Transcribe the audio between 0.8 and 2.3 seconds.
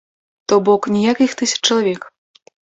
ніякіх тысяч чалавек.